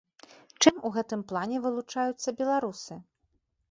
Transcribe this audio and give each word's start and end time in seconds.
Чым 0.63 0.79
у 0.89 0.91
гэтым 0.95 1.23
плане 1.33 1.61
вылучаюцца 1.69 2.37
беларусы? 2.43 2.93